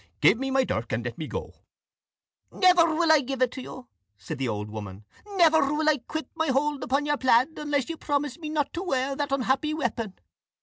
Give 0.19 0.35
me 0.39 0.49
my 0.49 0.63
dirk, 0.63 0.91
and 0.93 1.05
let 1.05 1.19
me 1.19 1.27
go." 1.27 1.53
"Never 2.51 2.87
will 2.87 3.11
I 3.11 3.21
give 3.21 3.39
it 3.43 3.51
to 3.51 3.61
you," 3.61 3.87
said 4.17 4.39
the 4.39 4.47
old 4.47 4.71
woman 4.71 5.05
"never 5.37 5.59
will 5.59 5.87
I 5.87 5.99
quit 5.99 6.27
my 6.33 6.47
hold 6.47 6.91
on 6.91 7.05
your 7.05 7.17
plaid, 7.17 7.49
unless 7.59 7.87
you 7.87 7.97
promise 7.97 8.39
me 8.39 8.49
not 8.49 8.73
to 8.73 8.81
wear 8.81 9.15
that 9.15 9.31
unhappy 9.31 9.75
weapon." 9.75 10.15